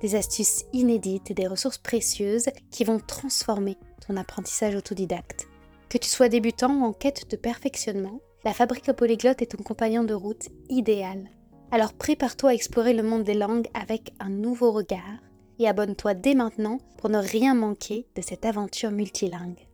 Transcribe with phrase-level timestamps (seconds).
[0.00, 5.48] des astuces inédites et des ressources précieuses qui vont transformer ton apprentissage autodidacte.
[5.88, 10.04] Que tu sois débutant ou en quête de perfectionnement, la fabrique polyglotte est ton compagnon
[10.04, 11.30] de route idéal.
[11.70, 15.20] Alors prépare-toi à explorer le monde des langues avec un nouveau regard
[15.58, 19.66] et abonne-toi dès maintenant pour ne rien manquer de cette aventure multilingue.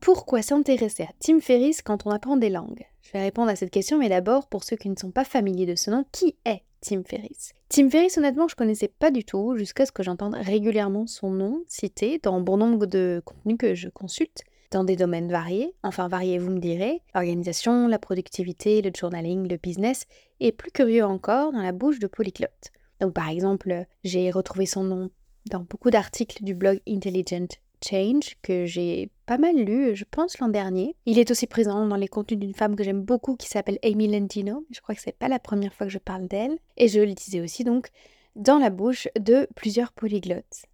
[0.00, 2.89] Pourquoi s'intéresser à Tim Ferriss quand on apprend des langues?
[3.02, 5.66] Je vais répondre à cette question, mais d'abord, pour ceux qui ne sont pas familiers
[5.66, 7.52] de ce nom, qui est Tim Ferriss?
[7.68, 11.62] Tim Ferriss, honnêtement, je connaissais pas du tout, jusqu'à ce que j'entende régulièrement son nom
[11.66, 16.38] cité dans bon nombre de contenus que je consulte, dans des domaines variés, enfin variés
[16.38, 20.06] vous me direz, l'organisation, la productivité, le journaling, le business,
[20.38, 22.70] et plus curieux encore, dans la bouche de polyglotte.
[23.00, 25.10] Donc par exemple, j'ai retrouvé son nom
[25.50, 27.48] dans beaucoup d'articles du blog Intelligent
[27.84, 30.96] Change, que j'ai pas mal lu, je pense, l'an dernier.
[31.06, 34.08] Il est aussi présent dans les contenus d'une femme que j'aime beaucoup qui s'appelle Amy
[34.08, 34.66] Lentino.
[34.72, 36.58] Je crois que c'est pas la première fois que je parle d'elle.
[36.76, 37.90] Et je le disais aussi donc
[38.34, 40.64] dans la bouche de plusieurs polyglottes.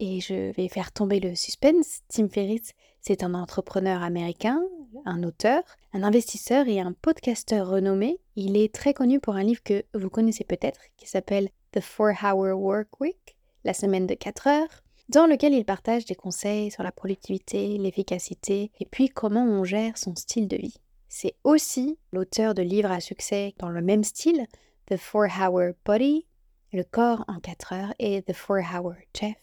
[0.00, 2.00] Et je vais faire tomber le suspense.
[2.08, 2.72] Tim Ferriss,
[3.02, 4.62] c'est un entrepreneur américain,
[5.04, 8.18] un auteur, un investisseur et un podcasteur renommé.
[8.34, 12.58] Il est très connu pour un livre que vous connaissez peut-être qui s'appelle The 4-Hour
[12.58, 16.92] Work Week, la semaine de 4 heures dans lequel il partage des conseils sur la
[16.92, 20.76] productivité, l'efficacité et puis comment on gère son style de vie.
[21.08, 24.46] C'est aussi l'auteur de livres à succès dans le même style,
[24.86, 26.26] The 4-Hour Body,
[26.72, 29.36] Le corps en 4 heures et The 4-Hour Chef,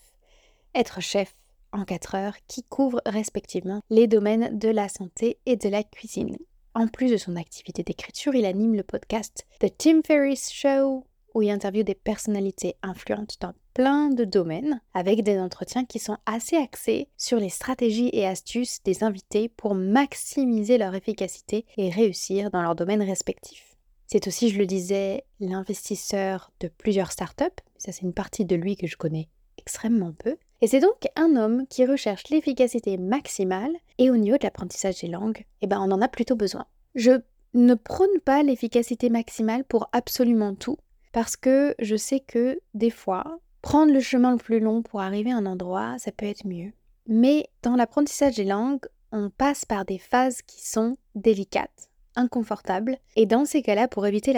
[0.76, 1.36] Être chef
[1.72, 6.38] en 4 heures, qui couvrent respectivement les domaines de la santé et de la cuisine.
[6.76, 11.42] En plus de son activité d'écriture, il anime le podcast The Tim Ferriss Show, où
[11.42, 16.56] il interviewe des personnalités influentes dans plein de domaines, avec des entretiens qui sont assez
[16.58, 22.62] axés sur les stratégies et astuces des invités pour maximiser leur efficacité et réussir dans
[22.62, 23.76] leur domaine respectif.
[24.08, 28.76] C'est aussi, je le disais, l'investisseur de plusieurs startups, ça c'est une partie de lui
[28.76, 34.12] que je connais extrêmement peu, et c'est donc un homme qui recherche l'efficacité maximale, et
[34.12, 36.66] au niveau de l'apprentissage des langues, eh ben on en a plutôt besoin.
[36.96, 37.22] Je
[37.54, 40.78] ne prône pas l'efficacité maximale pour absolument tout,
[41.12, 45.32] parce que je sais que des fois, prendre le chemin le plus long pour arriver
[45.32, 46.72] à un endroit, ça peut être mieux.
[47.08, 53.26] Mais dans l'apprentissage des langues, on passe par des phases qui sont délicates, inconfortables, et
[53.26, 54.34] dans ces cas-là, pour éviter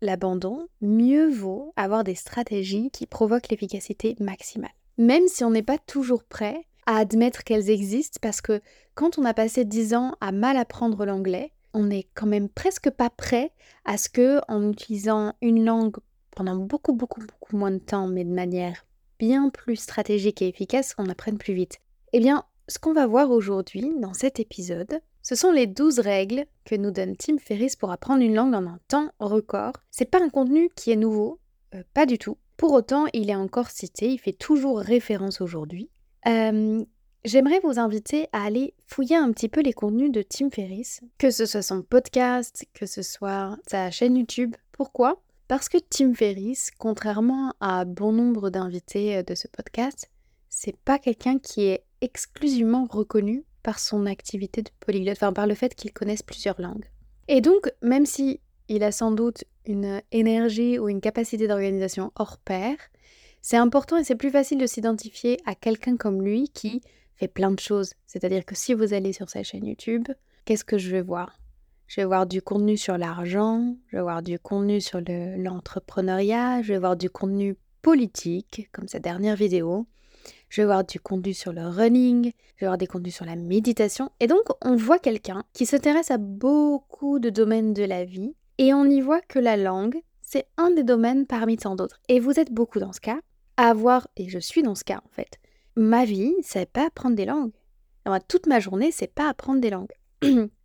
[0.00, 4.70] l'abandon, mieux vaut avoir des stratégies qui provoquent l'efficacité maximale.
[4.96, 8.60] Même si on n'est pas toujours prêt à admettre qu'elles existent, parce que
[8.94, 12.90] quand on a passé 10 ans à mal apprendre l'anglais, on n'est quand même presque
[12.90, 13.52] pas prêt
[13.84, 15.96] à ce que, en utilisant une langue
[16.38, 18.86] pendant beaucoup, beaucoup, beaucoup moins de temps, mais de manière
[19.18, 21.80] bien plus stratégique et efficace, qu'on apprenne plus vite.
[22.12, 26.46] Eh bien, ce qu'on va voir aujourd'hui dans cet épisode, ce sont les 12 règles
[26.64, 29.72] que nous donne Tim Ferriss pour apprendre une langue en un temps record.
[29.90, 31.40] C'est pas un contenu qui est nouveau,
[31.74, 32.38] euh, pas du tout.
[32.56, 35.90] Pour autant, il est encore cité, il fait toujours référence aujourd'hui.
[36.28, 36.84] Euh,
[37.24, 41.32] j'aimerais vous inviter à aller fouiller un petit peu les contenus de Tim Ferriss, que
[41.32, 44.54] ce soit son podcast, que ce soit sa chaîne YouTube.
[44.70, 45.20] Pourquoi?
[45.48, 50.10] Parce que Tim Ferriss, contrairement à bon nombre d'invités euh, de ce podcast,
[50.50, 55.54] c'est pas quelqu'un qui est exclusivement reconnu par son activité de polyglotte, enfin par le
[55.54, 56.84] fait qu'il connaisse plusieurs langues.
[57.26, 62.38] Et donc, même si il a sans doute une énergie ou une capacité d'organisation hors
[62.38, 62.76] pair,
[63.40, 66.82] c'est important et c'est plus facile de s'identifier à quelqu'un comme lui qui
[67.16, 67.94] fait plein de choses.
[68.06, 70.08] C'est-à-dire que si vous allez sur sa chaîne YouTube,
[70.44, 71.38] qu'est-ce que je vais voir?
[71.88, 76.74] Je vais voir du contenu sur l'argent, je vais voir du contenu sur l'entrepreneuriat, je
[76.74, 79.86] vais voir du contenu politique, comme sa dernière vidéo.
[80.50, 83.36] Je vais voir du contenu sur le running, je vais voir des contenus sur la
[83.36, 84.10] méditation.
[84.20, 88.74] Et donc, on voit quelqu'un qui s'intéresse à beaucoup de domaines de la vie et
[88.74, 92.00] on y voit que la langue, c'est un des domaines parmi tant d'autres.
[92.08, 93.18] Et vous êtes beaucoup dans ce cas
[93.56, 95.38] à avoir, et je suis dans ce cas en fait,
[95.74, 97.52] ma vie, c'est pas apprendre des langues.
[98.28, 99.94] toute ma journée, c'est pas apprendre des langues.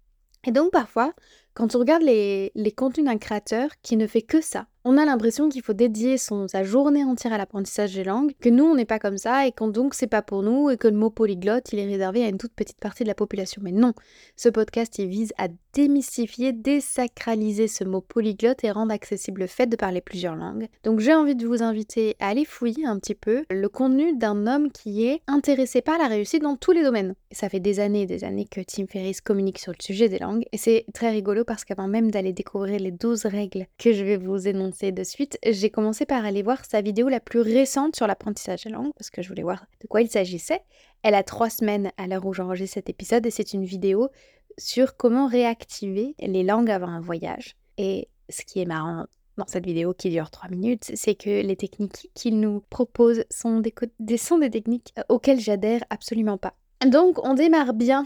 [0.45, 1.13] Et donc parfois,
[1.53, 5.47] quand on regarde les, contenus d'un créateur qui ne fait que ça, On a l'impression
[5.47, 8.99] qu'il faut dédier sa journée entière à l'apprentissage des langues, que nous on n'est pas
[8.99, 11.79] comme ça et qu'on donc c'est pas pour nous et que le mot polyglotte il
[11.79, 13.61] est réservé à une toute petite partie de la population.
[13.63, 13.93] Mais non,
[14.35, 19.67] ce podcast il vise à démystifier, désacraliser ce mot polyglotte et rendre accessible le fait
[19.67, 20.67] de parler plusieurs langues.
[20.83, 24.47] Donc j'ai envie de vous inviter à aller fouiller un petit peu le contenu d'un
[24.47, 27.15] homme qui est intéressé par la réussite dans tous les domaines.
[27.31, 30.19] ça fait des années et des années que Tim Ferriss communique sur le sujet des
[30.19, 34.03] langues et c'est très rigolo parce qu'avant même d'aller découvrir les 12 règles que je
[34.03, 37.95] vais vous énoncer de suite, j'ai commencé par aller voir sa vidéo la plus récente
[37.95, 40.61] sur l'apprentissage des langues parce que je voulais voir de quoi il s'agissait.
[41.03, 44.09] Elle a trois semaines à l'heure où j'enregistre cet épisode et c'est une vidéo
[44.57, 47.55] sur comment réactiver les langues avant un voyage.
[47.77, 49.05] Et ce qui est marrant
[49.37, 53.59] dans cette vidéo qui dure 3 minutes, c'est que les techniques qu'il nous propose sont
[53.59, 56.53] des, des, sont des techniques auxquelles j'adhère absolument pas.
[56.85, 58.03] Donc on démarre bien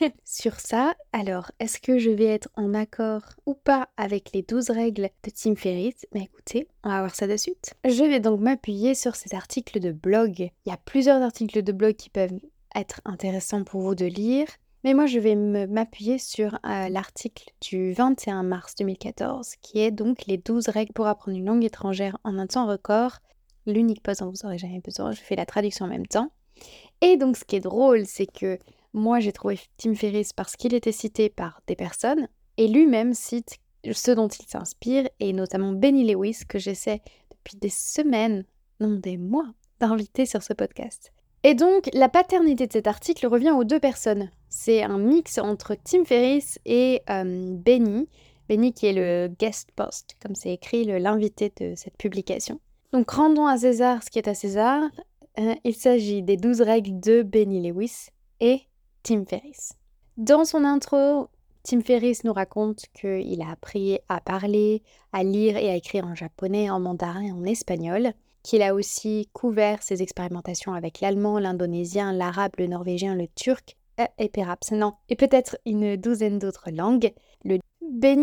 [0.24, 0.94] sur ça.
[1.12, 5.30] Alors, est-ce que je vais être en accord ou pas avec les 12 règles de
[5.30, 6.06] Tim Ferriss?
[6.12, 7.74] Mais écoutez, on va voir ça de suite.
[7.84, 10.40] Je vais donc m'appuyer sur cet article de blog.
[10.40, 12.38] Il y a plusieurs articles de blog qui peuvent
[12.74, 14.48] être intéressants pour vous de lire.
[14.82, 20.26] Mais moi, je vais m'appuyer sur euh, l'article du 21 mars 2014, qui est donc
[20.26, 23.18] les 12 règles pour apprendre une langue étrangère en un temps record.
[23.66, 26.30] L'unique pause dont vous n'aurez jamais besoin, je fais la traduction en même temps.
[27.00, 28.58] Et donc, ce qui est drôle, c'est que
[28.92, 33.58] moi, j'ai trouvé Tim Ferriss parce qu'il était cité par des personnes, et lui-même cite
[33.92, 38.44] ce dont il s'inspire, et notamment Benny Lewis, que j'essaie depuis des semaines,
[38.80, 39.46] non des mois,
[39.80, 41.12] d'inviter sur ce podcast.
[41.42, 44.30] Et donc, la paternité de cet article revient aux deux personnes.
[44.48, 48.08] C'est un mix entre Tim Ferriss et euh, Benny.
[48.48, 52.60] Benny qui est le guest post, comme c'est écrit, l'invité de cette publication.
[52.92, 54.82] Donc, rendons à César ce qui est à César.
[55.38, 58.08] Euh, il s'agit des douze règles de Benny Lewis
[58.40, 58.62] et
[59.02, 59.74] Tim Ferriss.
[60.16, 61.28] Dans son intro,
[61.62, 66.14] Tim Ferriss nous raconte qu'il a appris à parler, à lire et à écrire en
[66.14, 68.12] japonais, en mandarin et en espagnol
[68.42, 74.06] qu'il a aussi couvert ses expérimentations avec l'allemand, l'indonésien, l'arabe, le norvégien, le turc euh,
[74.18, 74.30] et
[74.70, 77.12] non, et peut-être une douzaine d'autres langues.
[77.44, 77.58] Le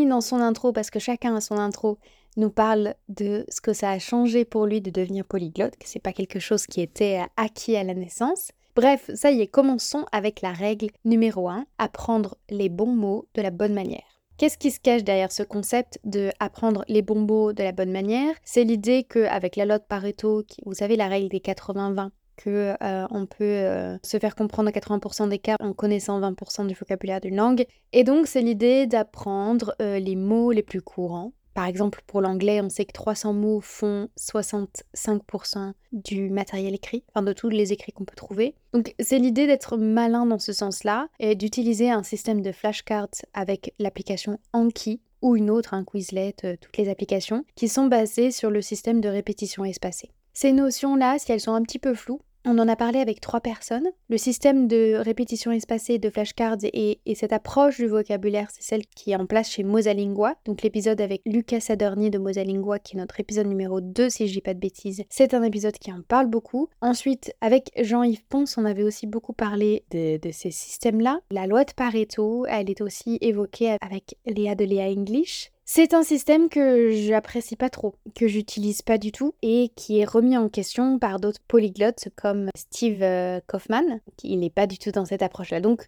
[0.08, 1.98] dans son intro, parce que chacun a son intro,
[2.38, 6.00] nous parle de ce que ça a changé pour lui de devenir polyglotte, que c'est
[6.00, 8.52] pas quelque chose qui était acquis à la naissance.
[8.76, 13.42] Bref, ça y est, commençons avec la règle numéro 1, apprendre les bons mots de
[13.42, 14.02] la bonne manière.
[14.38, 17.92] Qu'est-ce qui se cache derrière ce concept de apprendre les bons mots de la bonne
[17.92, 18.34] manière?
[18.44, 23.06] C'est l'idée qu'avec la loi de Pareto, vous savez la règle des 80-20, que euh,
[23.12, 27.22] on peut euh, se faire comprendre à 80% des cas en connaissant 20% du vocabulaire
[27.22, 27.66] d'une langue.
[27.92, 32.62] Et donc c'est l'idée d'apprendre euh, les mots les plus courants par exemple, pour l'anglais,
[32.62, 37.92] on sait que 300 mots font 65% du matériel écrit, enfin de tous les écrits
[37.92, 38.56] qu'on peut trouver.
[38.74, 43.74] Donc c'est l'idée d'être malin dans ce sens-là et d'utiliser un système de flashcards avec
[43.80, 48.50] l'application Anki ou une autre, un Quizlet, euh, toutes les applications, qui sont basées sur
[48.50, 50.10] le système de répétition espacée.
[50.34, 53.42] Ces notions-là, si elles sont un petit peu floues, on en a parlé avec trois
[53.42, 53.88] personnes.
[54.10, 59.12] Le système de répétition espacée de flashcards et, cette approche du vocabulaire, c'est celle qui
[59.12, 60.36] est en place chez Mosalingua.
[60.46, 64.34] Donc l'épisode avec Lucas Adorni de Mosalingua, qui est notre épisode numéro 2, si je
[64.34, 65.04] dis pas de bêtises.
[65.10, 66.70] C'est un épisode qui en parle beaucoup.
[66.82, 71.22] Ensuite, avec Jean-Yves Ponce, on avait aussi beaucoup parlé de, de ces systèmes-là.
[71.32, 75.53] La loi de Pareto, elle est aussi évoquée avec Léa de Léa English.
[75.66, 80.06] C'est un système que j'apprécie pas trop, que j'utilise pas du tout et qui est
[80.06, 84.92] remis en question par d'autres polyglottes comme Steve euh, Kaufman, qui n'est pas du tout
[84.92, 85.62] dans cette approche-là.
[85.62, 85.88] Donc,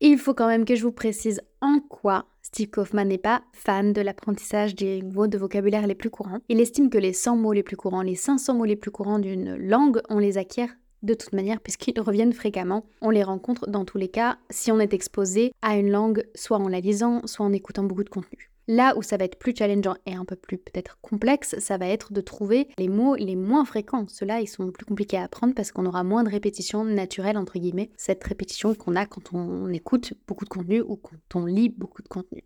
[0.00, 3.92] il faut quand même que je vous précise en quoi Steve Kaufman n'est pas fan
[3.92, 6.40] de l'apprentissage des mots de vocabulaire les plus courants.
[6.48, 9.20] Il estime que les 100 mots les plus courants, les 500 mots les plus courants
[9.20, 10.70] d'une langue, on les acquiert
[11.02, 12.84] de toute manière puisqu'ils reviennent fréquemment.
[13.02, 16.58] On les rencontre dans tous les cas si on est exposé à une langue, soit
[16.58, 18.50] en la lisant, soit en écoutant beaucoup de contenu.
[18.72, 21.88] Là où ça va être plus challengeant et un peu plus peut-être complexe, ça va
[21.88, 24.06] être de trouver les mots les moins fréquents.
[24.06, 27.58] Ceux-là, ils sont plus compliqués à apprendre parce qu'on aura moins de répétition naturelle, entre
[27.58, 31.70] guillemets, cette répétition qu'on a quand on écoute beaucoup de contenu ou quand on lit
[31.70, 32.44] beaucoup de contenu.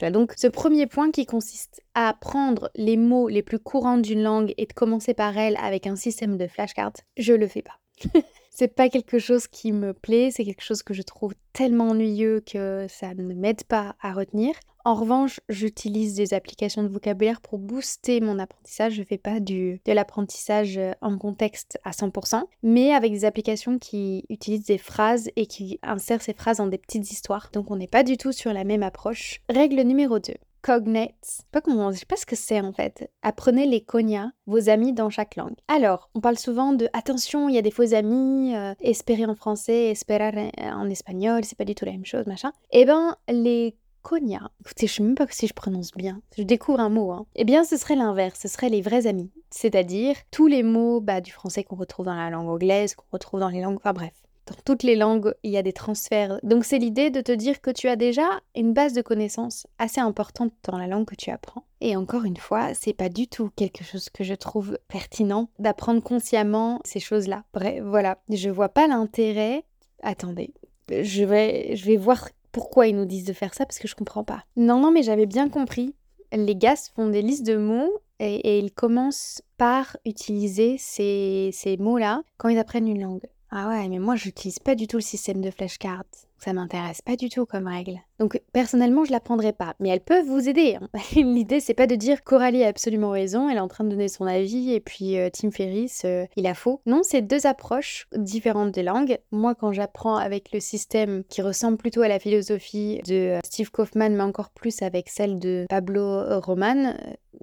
[0.00, 4.24] Voilà donc ce premier point qui consiste à apprendre les mots les plus courants d'une
[4.24, 7.79] langue et de commencer par elle avec un système de flashcards, je le fais pas.
[8.50, 12.40] c'est pas quelque chose qui me plaît, c'est quelque chose que je trouve tellement ennuyeux
[12.40, 14.54] que ça ne m'aide pas à retenir.
[14.84, 18.94] En revanche, j'utilise des applications de vocabulaire pour booster mon apprentissage.
[18.94, 23.26] Je ne fais pas du, de l'apprentissage euh, en contexte à 100%, mais avec des
[23.26, 27.50] applications qui utilisent des phrases et qui insèrent ces phrases dans des petites histoires.
[27.52, 29.42] Donc on n'est pas du tout sur la même approche.
[29.50, 30.32] Règle numéro 2.
[30.62, 31.14] Cognate.
[31.24, 33.10] Je sais pas comment, je sais pas ce que c'est en fait.
[33.22, 35.56] Apprenez les cognas, vos amis dans chaque langue.
[35.68, 39.34] Alors, on parle souvent de attention, il y a des faux amis, euh, espérer en
[39.34, 42.52] français, esperar en espagnol, c'est pas du tout la même chose, machin.
[42.72, 44.50] Eh ben, les Konya.
[44.60, 46.22] Écoutez, je sais même pas si je prononce bien.
[46.36, 47.12] Je découvre un mot.
[47.12, 47.26] Hein.
[47.34, 48.40] Eh bien, ce serait l'inverse.
[48.40, 49.30] Ce serait les vrais amis.
[49.50, 53.40] C'est-à-dire tous les mots bah, du français qu'on retrouve dans la langue anglaise, qu'on retrouve
[53.40, 53.76] dans les langues.
[53.76, 54.14] Enfin bref.
[54.50, 56.40] Dans toutes les langues, il y a des transferts.
[56.42, 58.26] Donc c'est l'idée de te dire que tu as déjà
[58.56, 61.62] une base de connaissances assez importante dans la langue que tu apprends.
[61.80, 66.02] Et encore une fois, c'est pas du tout quelque chose que je trouve pertinent d'apprendre
[66.02, 67.44] consciemment ces choses-là.
[67.54, 69.64] Bref, voilà, je vois pas l'intérêt.
[70.02, 70.52] Attendez,
[70.90, 73.94] je vais, je vais voir pourquoi ils nous disent de faire ça parce que je
[73.94, 74.44] comprends pas.
[74.56, 75.94] Non, non, mais j'avais bien compris.
[76.32, 82.22] Les gars font des listes de mots et, ils commencent par utiliser ces, ces mots-là
[82.36, 83.26] quand ils apprennent une langue.
[83.52, 86.04] Ah ouais, mais moi j'utilise pas du tout le système de flashcards.
[86.38, 87.98] Ça m'intéresse pas du tout comme règle.
[88.18, 90.78] Donc personnellement, je l'apprendrai pas, mais elles peuvent vous aider.
[90.80, 90.88] Hein.
[91.16, 94.08] L'idée, c'est pas de dire Coralie a absolument raison, elle est en train de donner
[94.08, 96.80] son avis, et puis euh, Tim Ferriss, euh, il a faux.
[96.86, 99.18] Non, c'est deux approches différentes des langues.
[99.32, 103.70] Moi, quand j'apprends avec le système qui ressemble plutôt à la philosophie de euh, Steve
[103.70, 106.94] Kaufman, mais encore plus avec celle de Pablo Roman,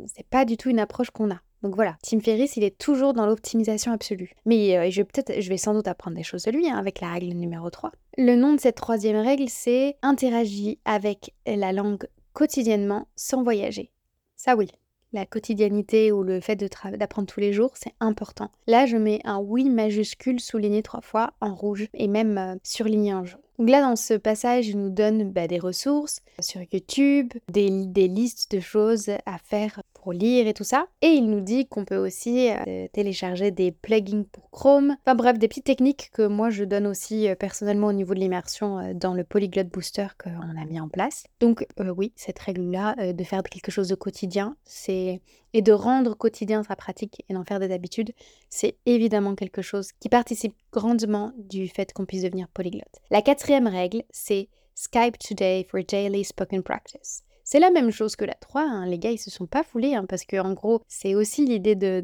[0.07, 1.39] c'est pas du tout une approche qu'on a.
[1.63, 4.33] Donc voilà, Tim Ferriss, il est toujours dans l'optimisation absolue.
[4.45, 7.01] Mais euh, je, vais je vais sans doute apprendre des choses de lui hein, avec
[7.01, 7.91] la règle numéro 3.
[8.17, 13.91] Le nom de cette troisième règle, c'est interagir avec la langue quotidiennement sans voyager.
[14.35, 14.69] Ça oui,
[15.13, 18.51] la quotidiennité ou le fait d'apprendre tous les jours, c'est important.
[18.67, 23.13] Là, je mets un oui majuscule souligné trois fois en rouge et même euh, surligné
[23.13, 23.41] en jaune.
[23.57, 27.69] Donc là, dans ce passage, il nous donne bah, des ressources sur YouTube, des,
[28.07, 30.85] listes de choses à faire pour lire et tout ça.
[31.01, 34.95] Et il nous dit qu'on peut aussi euh, télécharger des plugins pour Chrome.
[35.03, 38.19] Enfin bref, des petites techniques que moi je donne aussi euh, personnellement au niveau de
[38.19, 41.25] l'immersion euh, dans le Polyglot Booster qu'on a mis en place.
[41.39, 45.21] Donc oui, cette règle-là de faire quelque chose de quotidien, c'est
[45.53, 48.11] et de rendre quotidien sa pratique et d'en faire des habitudes,
[48.49, 53.01] c'est évidemment quelque chose qui participe grandement du fait qu'on puisse devenir polyglotte.
[53.09, 57.23] La quatrième règle, c'est Skype today for daily spoken practice.
[57.43, 58.85] C'est la même chose que la 3, hein.
[58.85, 61.75] les gars ils se sont pas foulés, hein, parce que en gros c'est aussi l'idée
[61.75, 62.03] de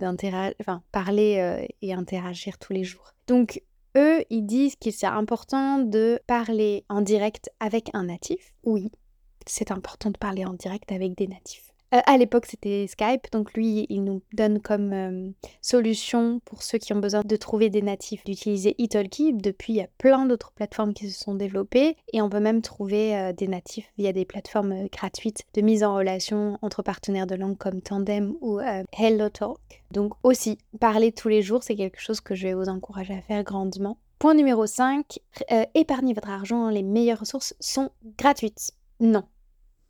[0.60, 3.14] enfin, parler euh, et interagir tous les jours.
[3.28, 3.62] Donc
[3.98, 8.54] eux ils disent qu'il c'est important de parler en direct avec un natif.
[8.64, 8.90] Oui,
[9.46, 11.73] c'est important de parler en direct avec des natifs.
[11.94, 15.30] Euh, à l'époque, c'était Skype, donc lui, il nous donne comme euh,
[15.62, 19.34] solution pour ceux qui ont besoin de trouver des natifs d'utiliser Italki.
[19.34, 22.64] Depuis, il y a plein d'autres plateformes qui se sont développées et on peut même
[22.64, 27.36] trouver euh, des natifs via des plateformes gratuites de mise en relation entre partenaires de
[27.36, 28.60] langue comme Tandem ou
[28.92, 29.60] HelloTalk.
[29.92, 33.22] Donc aussi, parler tous les jours, c'est quelque chose que je vais vous encourager à
[33.22, 33.98] faire grandement.
[34.18, 35.20] Point numéro 5,
[35.76, 38.72] épargnez votre argent, les meilleures ressources sont gratuites.
[39.00, 39.24] Non,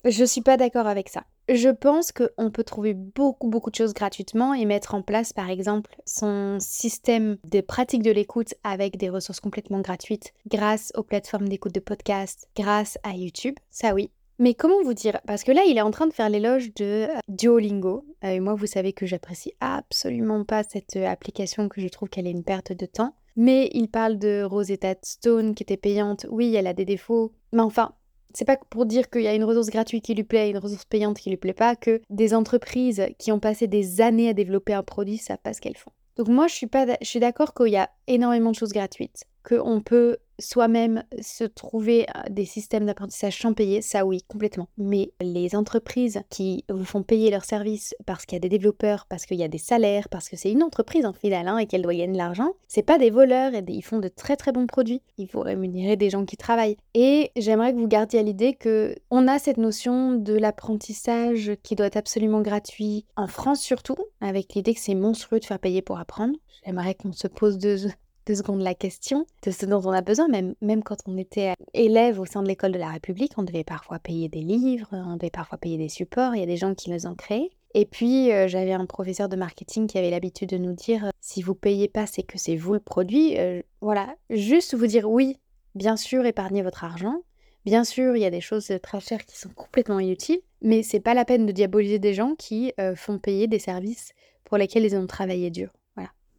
[0.03, 1.23] je suis pas d'accord avec ça.
[1.49, 5.49] Je pense qu'on peut trouver beaucoup, beaucoup de choses gratuitement et mettre en place, par
[5.49, 11.49] exemple, son système de pratique de l'écoute avec des ressources complètement gratuites grâce aux plateformes
[11.49, 13.55] d'écoute de podcast, grâce à YouTube.
[13.69, 14.09] Ça, oui.
[14.39, 15.19] Mais comment vous dire?
[15.27, 18.05] Parce que là, il est en train de faire l'éloge de euh, Duolingo.
[18.23, 22.09] Euh, et moi, vous savez que j'apprécie absolument pas cette euh, application, que je trouve
[22.09, 23.15] qu'elle est une perte de temps.
[23.35, 26.25] Mais il parle de Rosetta Stone qui était payante.
[26.29, 27.33] Oui, elle a des défauts.
[27.51, 27.93] Mais enfin,
[28.33, 30.57] c'est pas pour dire qu'il y a une ressource gratuite qui lui plaît et une
[30.57, 34.33] ressource payante qui lui plaît pas que des entreprises qui ont passé des années à
[34.33, 35.91] développer un produit savent pas ce qu'elles font.
[36.15, 36.85] Donc moi je suis pas
[37.15, 42.45] d'accord qu'il y a énormément de choses gratuites, qu'on peut soi-même se trouver euh, des
[42.45, 44.67] systèmes d'apprentissage sans payer, ça oui, complètement.
[44.77, 49.05] Mais les entreprises qui vous font payer leurs services parce qu'il y a des développeurs,
[49.09, 51.67] parce qu'il y a des salaires, parce que c'est une entreprise en final hein, et
[51.67, 54.51] qu'elle doit gagner de l'argent, c'est pas des voleurs et ils font de très très
[54.51, 55.01] bons produits.
[55.17, 56.77] Il faut rémunérer des gens qui travaillent.
[56.93, 61.75] Et j'aimerais que vous gardiez à l'idée que on a cette notion de l'apprentissage qui
[61.75, 65.81] doit être absolument gratuit en France surtout, avec l'idée que c'est monstrueux de faire payer
[65.81, 66.35] pour apprendre.
[66.65, 67.87] J'aimerais qu'on se pose deux,
[68.25, 70.27] deux secondes la question de ce dont on a besoin.
[70.27, 73.63] Même, même quand on était élève au sein de l'école de la République, on devait
[73.63, 76.73] parfois payer des livres, on devait parfois payer des supports, il y a des gens
[76.75, 77.51] qui les ont créés.
[77.75, 81.41] Et puis, euh, j'avais un professeur de marketing qui avait l'habitude de nous dire, si
[81.41, 83.37] vous payez pas, c'est que c'est vous le produit.
[83.39, 85.37] Euh, voilà, juste vous dire oui,
[85.73, 87.23] bien sûr, épargnez votre argent.
[87.65, 90.99] Bien sûr, il y a des choses très chères qui sont complètement inutiles, mais c'est
[90.99, 94.11] pas la peine de diaboliser des gens qui euh, font payer des services
[94.43, 95.71] pour lesquels ils ont travaillé dur.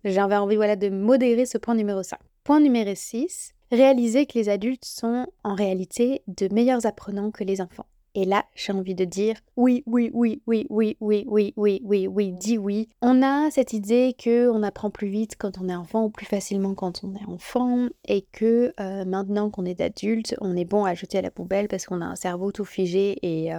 [0.04, 2.18] J'avais envie voilà, de modérer ce point numéro 5.
[2.44, 7.62] Point numéro 6, réaliser que les adultes sont en réalité de meilleurs apprenants que les
[7.62, 7.86] enfants.
[8.16, 12.06] Et là, j'ai envie de dire oui, oui, oui, oui, oui, oui, oui, oui, oui,
[12.06, 12.88] oui, dis oui.
[13.02, 16.26] On a cette idée que on apprend plus vite quand on est enfant ou plus
[16.26, 18.72] facilement quand on est enfant et que
[19.04, 22.06] maintenant qu'on est adulte, on est bon à jeter à la poubelle parce qu'on a
[22.06, 23.50] un cerveau tout figé et,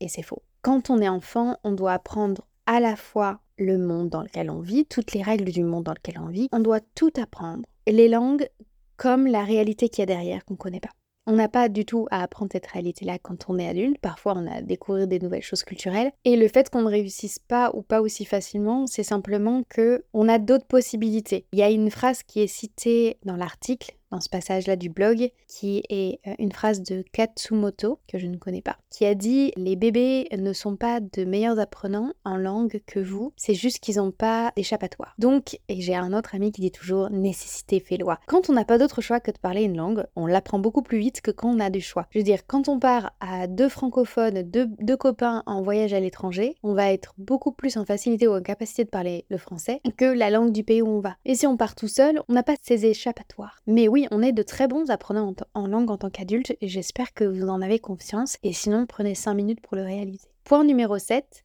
[0.00, 0.42] et c'est faux.
[0.60, 4.60] Quand on est enfant, on doit apprendre à la fois le monde dans lequel on
[4.60, 6.48] vit, toutes les règles du monde dans lequel on vit.
[6.52, 7.64] On doit tout apprendre.
[7.86, 8.48] Les langues
[8.96, 10.90] comme la réalité qu'il y a derrière qu'on ne connaît pas.
[11.26, 13.98] On n'a pas du tout à apprendre cette réalité-là quand on est adulte.
[13.98, 16.10] Parfois, on a à découvrir des nouvelles choses culturelles.
[16.24, 20.28] Et le fait qu'on ne réussisse pas ou pas aussi facilement, c'est simplement que on
[20.28, 21.46] a d'autres possibilités.
[21.52, 25.30] Il y a une phrase qui est citée dans l'article dans ce passage-là du blog,
[25.46, 29.52] qui est euh, une phrase de Katsumoto, que je ne connais pas, qui a dit
[29.56, 33.96] Les bébés ne sont pas de meilleurs apprenants en langue que vous, c'est juste qu'ils
[33.96, 35.14] n'ont pas d'échappatoire.
[35.18, 38.18] Donc, et j'ai un autre ami qui dit toujours Nécessité fait loi.
[38.26, 40.98] Quand on n'a pas d'autre choix que de parler une langue, on l'apprend beaucoup plus
[40.98, 42.06] vite que quand on a du choix.
[42.10, 46.00] Je veux dire, quand on part à deux francophones, deux, deux copains en voyage à
[46.00, 49.80] l'étranger, on va être beaucoup plus en facilité ou en capacité de parler le français
[49.96, 51.16] que la langue du pays où on va.
[51.24, 53.60] Et si on part tout seul, on n'a pas ces échappatoires.
[53.66, 57.12] Mais oui, on est de très bons apprenants en, langue en tant qu'adulte et j'espère
[57.14, 58.36] que vous en avez confiance.
[58.42, 60.28] Et sinon, prenez 5 minutes pour le réaliser.
[60.44, 61.44] Point numéro 7,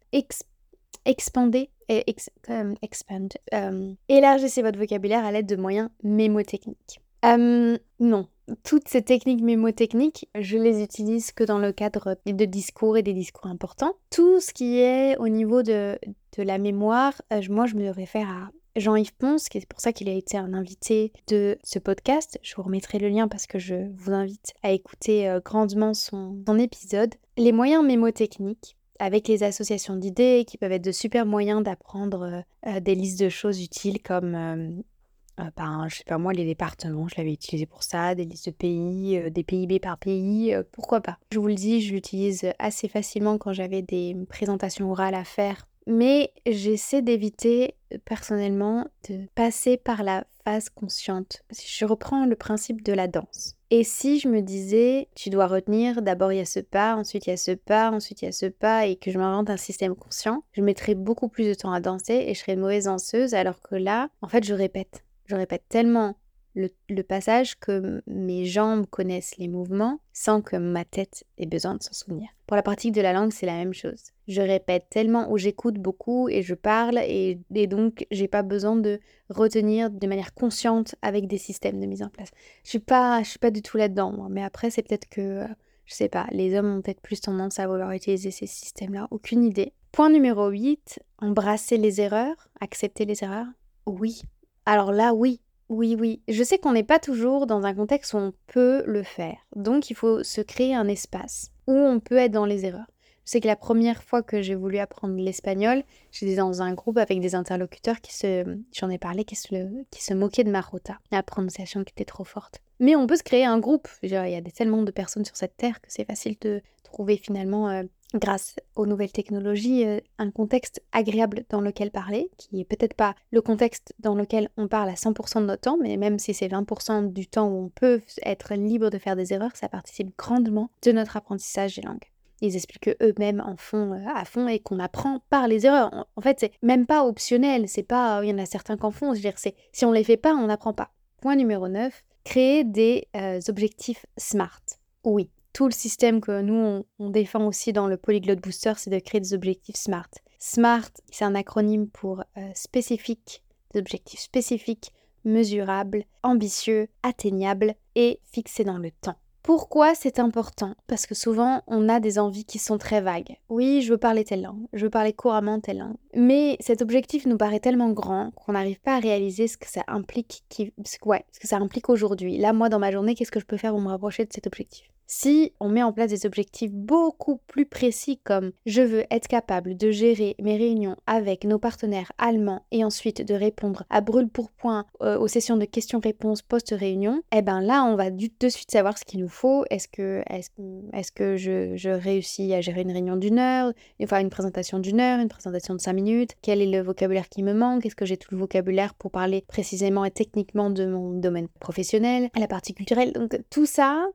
[1.06, 2.04] expandez et
[2.50, 3.34] euh, expand.
[3.54, 7.02] Euh, élargissez votre vocabulaire à l'aide de moyens mémotechniques.
[7.26, 8.28] Euh, non,
[8.64, 13.14] toutes ces techniques mémotechniques, je les utilise que dans le cadre de discours et des
[13.14, 13.94] discours importants.
[14.12, 15.98] Tout ce qui est au niveau de,
[16.38, 17.14] de la mémoire,
[17.50, 20.54] moi je me réfère à Jean-Yves Ponce, qui est pour ça qu'il a été un
[20.54, 22.38] invité de ce podcast.
[22.42, 26.44] Je vous remettrai le lien parce que je vous invite à écouter euh, grandement son,
[26.58, 27.16] épisode.
[27.38, 32.42] Les moyens mémotechniques, avec les associations d'idées, qui peuvent être de super moyens d'apprendre euh,
[32.70, 37.08] euh, des listes de choses utiles comme, euh, ben, je sais pas moi, les départements,
[37.08, 41.18] je l'avais utilisé pour ça, des listes de pays, des PIB par pays, pourquoi pas.
[41.32, 45.68] Je vous le dis, je l'utilise assez facilement quand j'avais des présentations orales à faire
[45.88, 51.42] mais j'essaie d'éviter euh, personnellement de passer par la phase consciente.
[51.52, 53.56] Je reprends le principe de la danse.
[53.72, 57.26] Et si je me disais, tu dois retenir, d'abord il y a ce pas, ensuite
[57.26, 59.50] il y a ce pas, ensuite il y a ce pas, et que je m'invente
[59.50, 62.60] un système conscient, je mettrais beaucoup plus de temps à danser et je serais une
[62.60, 65.04] mauvaise danseuse, alors que là, en fait, je répète.
[65.26, 66.16] Je répète tellement
[66.56, 71.84] le, passage que mes jambes connaissent les mouvements sans que ma tête ait besoin de
[71.84, 72.30] s'en souvenir.
[72.48, 74.12] Pour la pratique de la langue, c'est la même chose.
[74.28, 78.76] Je répète tellement ou j'écoute beaucoup et je parle et, et donc j'ai pas besoin
[78.76, 82.30] de retenir de manière consciente avec des systèmes de mise en place.
[82.64, 85.48] Je suis pas, je suis pas du tout là-dedans, mais après c'est peut-être que, euh,
[85.86, 89.08] je sais pas, les hommes ont peut-être plus tendance à vouloir utiliser ces systèmes-là.
[89.12, 89.74] Aucune idée.
[89.92, 93.48] Point numéro 8, embrasser les erreurs, accepter les erreurs.
[93.86, 94.22] Oui.
[94.66, 96.22] Alors là, oui, oui, oui.
[96.28, 99.38] Je sais qu'on n'est pas toujours dans un contexte où on peut le faire.
[99.56, 102.86] Donc il faut se créer un espace où on peut être dans les erreurs.
[103.26, 106.98] Je sais que la première fois que j'ai voulu apprendre l'espagnol, j'étais dans un groupe
[107.00, 111.24] avec des interlocuteurs qui se, j'en ai parlé, qui se, moquaient de ma rota, la
[111.24, 112.62] prononciation qui était trop forte.
[112.80, 113.88] Mais on peut se créer un groupe.
[114.04, 117.70] il y a tellement de personnes sur cette terre que c'est facile de trouver finalement
[117.70, 117.84] euh,
[118.14, 123.16] grâce aux nouvelles technologies, euh, un contexte agréable dans lequel parler, qui est peut-être pas
[123.32, 126.48] le contexte dans lequel on parle à 100% de notre temps, mais même si c'est
[126.48, 130.70] 20% du temps où on peut être libre de faire des erreurs, ça participe grandement
[130.84, 132.12] de notre apprentissage des langues.
[132.42, 136.08] Ils expliquent qu'eux-mêmes en font euh, à fond et qu'on apprend par les erreurs.
[136.16, 138.92] En fait, c'est même pas optionnel, c'est pas, il y en a certains qui en
[138.92, 140.92] font, si on les fait pas, on n'apprend pas.
[141.22, 144.62] Point numéro 9, créer des euh, objectifs SMART.
[145.06, 149.00] Oui, tout le système que nous, on, défend aussi dans le Polyglot Booster, c'est de
[149.00, 150.10] créer des objectifs SMART.
[150.40, 154.92] SMART, c'est un acronyme pour euh, spécifique, des objectifs spécifiques,
[155.24, 159.16] mesurables, ambitieux, atteignables et fixés dans le temps.
[159.46, 160.74] Pourquoi c'est important?
[160.88, 163.38] Parce que souvent, on a des envies qui sont très vagues.
[163.48, 165.98] Oui, je veux parler telle langue, je veux parler couramment telle langue.
[166.16, 169.84] Mais cet objectif nous paraît tellement grand qu'on n'arrive pas à réaliser ce que ça
[169.86, 170.74] implique, qui...
[171.06, 172.40] ouais, ce que ça implique aujourd'hui.
[172.40, 174.48] Là, moi, dans ma journée, qu'est-ce que je peux faire pour me rapprocher de cet
[174.48, 174.90] objectif?
[175.08, 179.78] Si on met en place des objectifs beaucoup plus précis comme je veux être capable
[179.78, 184.52] de gérer mes réunions avec nos partenaires allemands et ensuite de répondre à brûle pour
[184.52, 188.98] point euh, aux sessions de questions-réponses post-réunion, eh ben là on va de suite savoir
[188.98, 189.66] ce qu'il nous faut.
[189.70, 194.80] Est-ce que, est que je, réussis à gérer une réunion d'une heure, enfin une présentation
[194.80, 196.32] d'une heure, une présentation de cinq minutes?
[196.42, 197.86] Quel est le vocabulaire qui me manque?
[197.86, 202.30] Est-ce que j'ai tout le vocabulaire pour parler précisément et techniquement de mon domaine professionnel,
[202.38, 203.14] la partie culturelle?
[203.14, 204.08] Donc tout ça,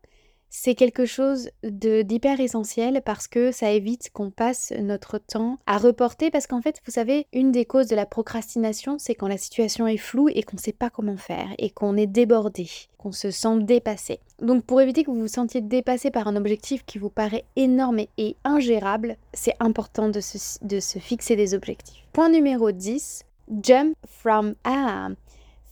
[0.51, 6.31] c'est quelque chose d'hyper essentiel parce que ça évite qu'on passe notre temps à reporter
[6.31, 9.87] parce qu'en fait, vous savez, une des causes de la procrastination, c'est quand la situation
[9.87, 13.31] est floue et qu'on ne sait pas comment faire et qu'on est débordé, qu'on se
[13.31, 14.19] sent dépassé.
[14.43, 18.01] Donc pour éviter que vous vous sentiez dépassé par un objectif qui vous paraît énorme
[18.19, 22.05] et ingérable, c'est important de se, de se fixer des objectifs.
[22.13, 23.25] Point numéro 10,
[23.63, 25.11] jump from ah,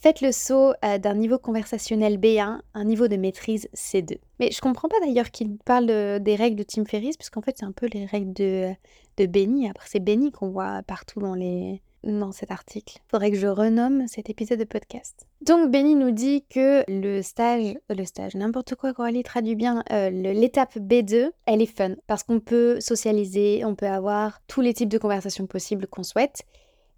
[0.00, 4.18] Faites le saut euh, d'un niveau conversationnel B1 à un niveau de maîtrise C2.
[4.38, 5.86] Mais je comprends pas d'ailleurs qu'il parle
[6.20, 8.72] des règles de Tim Ferriss, puisqu'en fait c'est un peu les règles de,
[9.16, 9.68] de Benny.
[9.68, 12.98] Après c'est Benny qu'on voit partout dans les, dans cet article.
[13.10, 15.26] Faudrait que je renomme cet épisode de podcast.
[15.44, 19.82] Donc Benny nous dit que le stage, euh, le stage, n'importe quoi, Coralie traduit bien,
[19.92, 24.74] euh, l'étape B2, elle est fun parce qu'on peut socialiser, on peut avoir tous les
[24.74, 26.44] types de conversations possibles qu'on souhaite.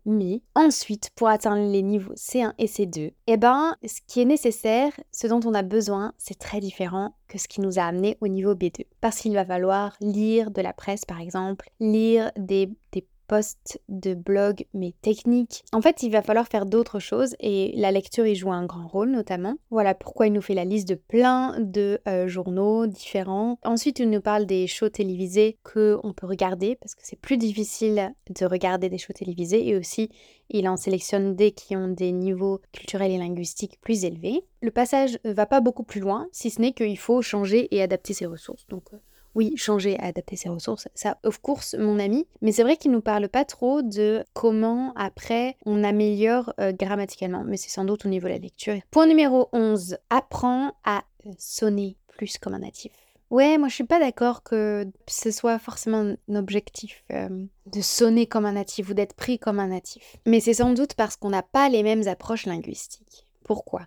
[0.06, 4.92] Mais ensuite, pour atteindre les niveaux C1 et C2, eh ben, ce qui est nécessaire,
[5.12, 8.28] ce dont on a besoin, c'est très différent que ce qui nous a amené au
[8.28, 8.86] niveau B2.
[9.00, 14.14] Parce qu'il va falloir lire de la presse, par exemple, lire des, des posts de
[14.14, 15.62] blog mais techniques.
[15.72, 18.88] En fait, il va falloir faire d'autres choses et la lecture y joue un grand
[18.88, 19.54] rôle notamment.
[19.70, 23.60] Voilà pourquoi il nous fait la liste de plein de euh, journaux différents.
[23.64, 27.36] Ensuite, il nous parle des shows télévisés que on peut regarder parce que c'est plus
[27.36, 30.10] difficile de regarder des shows télévisés et aussi
[30.48, 34.44] il en sélectionne des qui ont des niveaux culturels et linguistiques plus élevés.
[34.60, 38.12] Le passage va pas beaucoup plus loin, si ce n'est qu'il faut changer et adapter
[38.12, 38.66] ses ressources.
[38.66, 38.96] Donc euh,
[39.34, 42.26] oui, changer, adapter ses ressources, ça, of course, mon ami.
[42.42, 47.44] Mais c'est vrai qu'il nous parle pas trop de comment, après, on améliore euh, grammaticalement.
[47.44, 48.76] Mais c'est sans doute au niveau de la lecture.
[48.90, 49.98] Point numéro 11.
[50.10, 51.04] Apprends à
[51.38, 52.92] sonner plus comme un natif.
[53.30, 57.28] Ouais, moi je suis pas d'accord que ce soit forcément un objectif euh,
[57.66, 60.16] de sonner comme un natif ou d'être pris comme un natif.
[60.26, 63.24] Mais c'est sans doute parce qu'on n'a pas les mêmes approches linguistiques.
[63.44, 63.82] Pourquoi?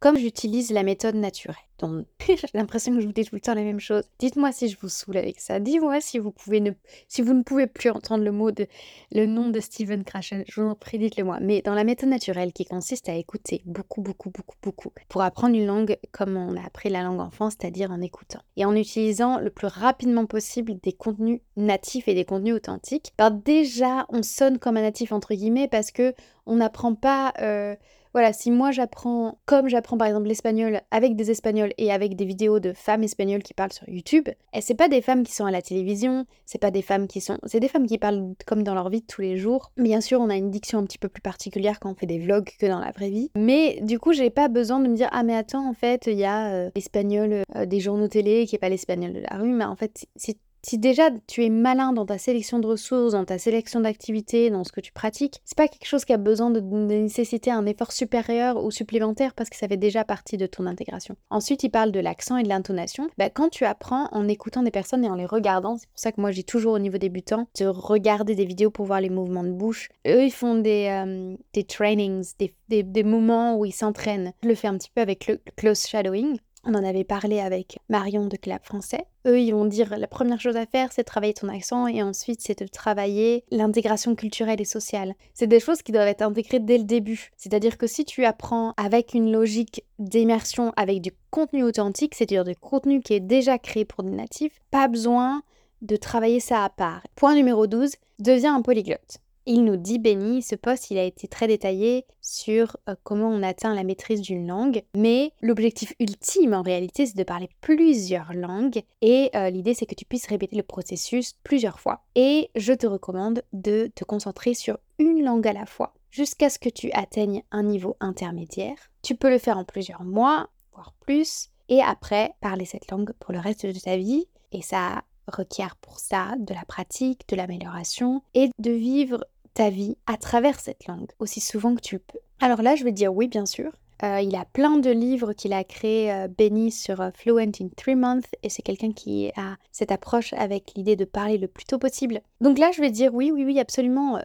[0.00, 1.56] Comme j'utilise la méthode naturelle.
[1.78, 4.04] Donc, j'ai l'impression que je vous dis tout le temps la même chose.
[4.18, 5.60] Dites-moi si je vous saoule avec ça.
[5.60, 6.70] Dites-moi si vous ne,
[7.08, 8.66] si vous ne pouvez plus entendre le mot de,
[9.12, 10.44] le nom de Steven Krashen.
[10.46, 11.38] Je vous en prie, dites-le moi.
[11.40, 15.54] Mais dans la méthode naturelle qui consiste à écouter beaucoup, beaucoup, beaucoup, beaucoup pour apprendre
[15.54, 19.38] une langue comme on a appris la langue enfant, c'est-à-dire en écoutant et en utilisant
[19.38, 23.12] le plus rapidement possible des contenus natifs et des contenus authentiques.
[23.44, 26.14] Déjà, on sonne comme un natif entre guillemets parce que
[26.46, 27.32] on n'apprend pas.
[27.40, 27.76] Euh,
[28.12, 32.24] voilà, si moi j'apprends, comme j'apprends par exemple l'espagnol avec des espagnols et avec des
[32.24, 35.44] vidéos de femmes espagnoles qui parlent sur YouTube, et c'est pas des femmes qui sont
[35.44, 37.38] à la télévision, c'est pas des femmes qui sont.
[37.44, 39.72] C'est des femmes qui parlent comme dans leur vie de tous les jours.
[39.76, 42.18] Bien sûr, on a une diction un petit peu plus particulière quand on fait des
[42.18, 43.30] vlogs que dans la vraie vie.
[43.36, 46.18] Mais du coup, j'ai pas besoin de me dire, ah mais attends, en fait, il
[46.18, 49.52] y a euh, l'espagnol euh, des journaux télé qui est pas l'espagnol de la rue,
[49.52, 53.24] mais en fait, c'est si déjà tu es malin dans ta sélection de ressources, dans
[53.24, 56.50] ta sélection d'activités, dans ce que tu pratiques, c'est pas quelque chose qui a besoin
[56.50, 60.66] de, nécessiter un effort supérieur ou supplémentaire parce que ça fait déjà partie de ton
[60.66, 61.16] intégration.
[61.30, 63.08] Ensuite, il parle de l'accent et de l'intonation.
[63.18, 66.12] Bah, quand tu apprends en écoutant des personnes et en les regardant, c'est pour ça
[66.12, 69.44] que moi j'ai toujours au niveau débutant de regarder des vidéos pour voir les mouvements
[69.44, 69.88] de bouche.
[70.06, 74.32] Eux, ils font des, euh, des trainings, des, des, moments où ils s'entraînent.
[74.42, 76.38] Je le fais un petit peu avec le close shadowing.
[76.64, 79.06] On en avait parlé avec Marion de Clap Français.
[79.26, 82.02] Eux, ils vont dire la première chose à faire, c'est de travailler ton accent et
[82.02, 85.14] ensuite, c'est de travailler l'intégration culturelle et sociale.
[85.32, 87.30] C'est des choses qui doivent être intégrées dès le début.
[87.38, 92.56] C'est-à-dire que si tu apprends avec une logique d'immersion, avec du contenu authentique, c'est-à-dire du
[92.56, 95.42] contenu qui est déjà créé pour des natifs, pas besoin
[95.80, 97.02] de travailler ça à part.
[97.16, 99.18] Point numéro 12, deviens un polyglotte.
[99.52, 103.42] Il nous dit, Benny, ce poste, il a été très détaillé sur euh, comment on
[103.42, 108.84] atteint la maîtrise d'une langue, mais l'objectif ultime en réalité, c'est de parler plusieurs langues,
[109.02, 112.04] et euh, l'idée, c'est que tu puisses répéter le processus plusieurs fois.
[112.14, 116.60] Et je te recommande de te concentrer sur une langue à la fois, jusqu'à ce
[116.60, 118.76] que tu atteignes un niveau intermédiaire.
[119.02, 123.32] Tu peux le faire en plusieurs mois, voire plus, et après, parler cette langue pour
[123.32, 124.28] le reste de ta vie.
[124.52, 129.96] Et ça requiert pour ça de la pratique, de l'amélioration et de vivre ta vie
[130.06, 132.18] à travers cette langue aussi souvent que tu peux.
[132.40, 133.72] Alors là, je vais dire oui, bien sûr.
[134.02, 137.68] Euh, il a plein de livres qu'il a créés, euh, Benny, sur euh, Fluent in
[137.76, 141.64] Three Months, et c'est quelqu'un qui a cette approche avec l'idée de parler le plus
[141.64, 142.20] tôt possible.
[142.40, 144.18] Donc là, je vais dire oui, oui, oui, absolument.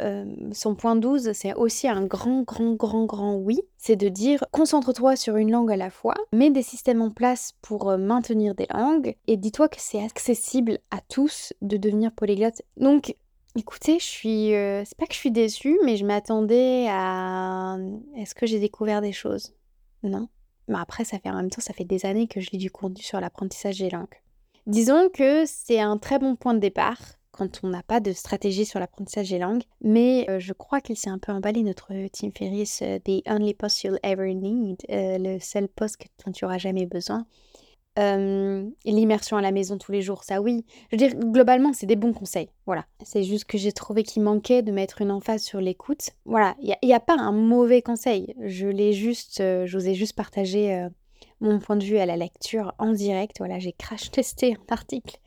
[0.54, 3.62] son point 12, c'est aussi un grand, grand, grand, grand oui.
[3.78, 7.54] C'est de dire concentre-toi sur une langue à la fois, mets des systèmes en place
[7.62, 12.62] pour maintenir des langues, et dis-toi que c'est accessible à tous de devenir polyglotte.
[12.78, 13.16] Donc,
[13.58, 14.50] Écoutez, je suis.
[14.50, 17.78] c'est pas que je suis déçue, mais je m'attendais à.
[18.18, 19.54] Est-ce que j'ai découvert des choses?
[20.04, 20.28] Non.
[20.68, 22.72] Mais après, ça fait en même temps, ça fait des années que je lis du
[22.72, 24.22] contenu sur l'apprentissage des langues.
[24.68, 27.00] Disons que c'est un très bon point de départ
[27.32, 30.96] quand on n'a pas de stratégie sur l'apprentissage des langues, mais euh, je crois qu'il
[30.96, 35.18] s'est un peu emballé notre Tim Ferriss, euh, The Only Post You'll Ever Need, euh,
[35.20, 37.26] le seul poste dont tu auras jamais besoin
[37.98, 40.66] l'immersion à la maison tous les jours, ça oui.
[40.92, 42.50] Je veux dire, globalement, c'est des bons conseils.
[42.66, 42.86] Voilà.
[43.04, 46.12] C'est juste que j'ai trouvé qu'il manquait de mettre une emphase sur l'écoute.
[46.26, 48.34] Voilà, il n'y a, pas un mauvais conseil.
[48.44, 50.90] Je l'ai juste, euh, je vous ai juste partagé euh,
[51.40, 53.38] mon point de vue à la lecture en direct.
[53.40, 55.18] Voilà, j'ai crash testé un article.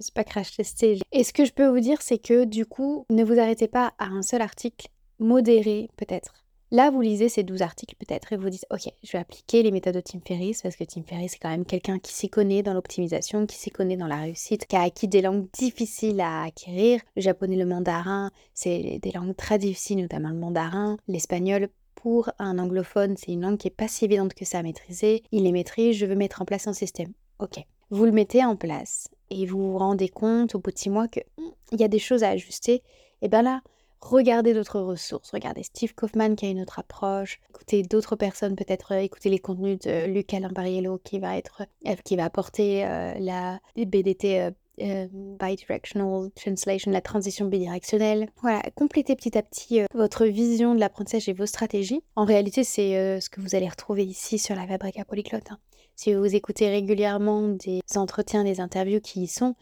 [0.00, 0.98] c'est pas crash testé.
[1.12, 3.92] Et ce que je peux vous dire, c'est que du coup, ne vous arrêtez pas
[3.98, 4.88] à un seul article.
[5.18, 9.18] Modérez peut-être Là, vous lisez ces 12 articles peut-être et vous dites, OK, je vais
[9.18, 12.12] appliquer les méthodes de Tim Ferriss parce que Tim Ferriss est quand même quelqu'un qui
[12.12, 15.46] s'y connaît dans l'optimisation, qui s'y connaît dans la réussite, qui a acquis des langues
[15.52, 17.00] difficiles à acquérir.
[17.14, 20.96] Le japonais, le mandarin, c'est des langues très difficiles, notamment le mandarin.
[21.06, 24.62] L'espagnol, pour un anglophone, c'est une langue qui est pas si évidente que ça à
[24.64, 25.22] maîtriser.
[25.30, 27.12] Il les maîtrise, je veux mettre en place un système.
[27.38, 27.64] Ok.
[27.90, 31.06] Vous le mettez en place et vous vous rendez compte au bout de six mois
[31.06, 32.82] qu'il hmm, y a des choses à ajuster.
[33.22, 33.62] Et bien là,
[34.00, 35.30] regardez d'autres ressources.
[35.32, 37.40] Regardez Steve Kaufman qui a une autre approche.
[37.50, 41.94] Écoutez d'autres personnes, peut-être euh, écoutez les contenus de Luca Lampariello qui va être, euh,
[42.04, 48.28] qui va apporter euh, la BDT bidirectional translation, la transition bidirectionnelle.
[48.42, 52.02] Voilà, complétez petit à petit votre vision de l'apprentissage et vos stratégies.
[52.14, 55.50] En réalité, c'est ce que vous allez retrouver ici sur la Fabrica Polyglotte.
[55.50, 55.58] Hein.
[55.98, 59.54] Si vous écoutez régulièrement des entretiens, des interviews qui y sont,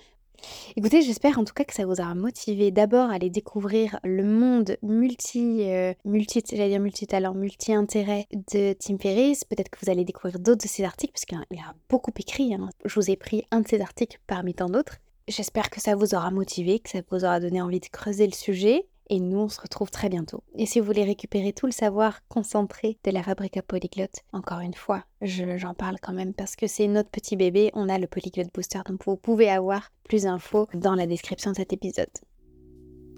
[0.76, 4.24] Écoutez, j'espère en tout cas que ça vous aura motivé d'abord à aller découvrir le
[4.24, 9.44] monde multi, euh, multi, j'allais dire multitalent, multi-intérêt de Tim Ferriss.
[9.44, 12.54] Peut-être que vous allez découvrir d'autres de ses articles, parce qu'il a beaucoup écrit.
[12.54, 12.70] Hein.
[12.84, 14.98] Je vous ai pris un de ses articles parmi tant d'autres.
[15.28, 18.34] J'espère que ça vous aura motivé, que ça vous aura donné envie de creuser le
[18.34, 18.86] sujet.
[19.10, 20.42] Et nous, on se retrouve très bientôt.
[20.56, 24.60] Et si vous voulez récupérer tout le savoir concentré de la fabrique à polyglotte, encore
[24.60, 28.06] une fois, j'en parle quand même parce que c'est notre petit bébé, on a le
[28.06, 32.10] Polyglot Booster, donc vous pouvez avoir plus d'infos dans la description de cet épisode.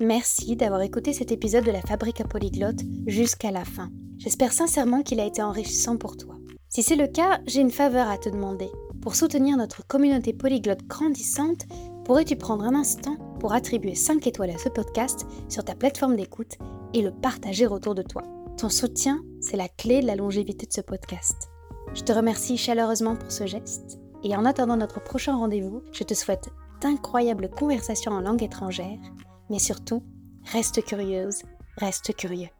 [0.00, 3.90] Merci d'avoir écouté cet épisode de la fabrique à polyglotte jusqu'à la fin.
[4.18, 6.36] J'espère sincèrement qu'il a été enrichissant pour toi.
[6.68, 8.68] Si c'est le cas, j'ai une faveur à te demander.
[9.00, 11.64] Pour soutenir notre communauté polyglotte grandissante,
[12.06, 16.52] pourrais-tu prendre un instant pour attribuer 5 étoiles à ce podcast sur ta plateforme d'écoute
[16.94, 18.22] et le partager autour de toi?
[18.56, 21.48] Ton soutien, c'est la clé de la longévité de ce podcast.
[21.94, 26.14] Je te remercie chaleureusement pour ce geste et en attendant notre prochain rendez-vous, je te
[26.14, 26.48] souhaite
[26.80, 29.00] d'incroyables conversations en langue étrangère,
[29.50, 30.04] mais surtout,
[30.52, 31.42] reste curieuse,
[31.76, 32.55] reste curieux.